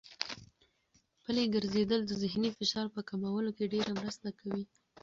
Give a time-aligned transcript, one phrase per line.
[1.23, 4.63] پلي ګرځېدل د ذهني فشار په کمولو کې ډېره مرسته کوي.